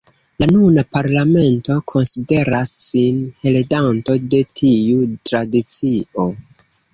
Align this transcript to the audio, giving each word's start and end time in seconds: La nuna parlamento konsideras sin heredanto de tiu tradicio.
La 0.43 0.45
nuna 0.51 0.83
parlamento 0.95 1.75
konsideras 1.91 2.71
sin 2.77 3.19
heredanto 3.43 4.17
de 4.33 4.41
tiu 4.63 4.97
tradicio. 5.31 6.27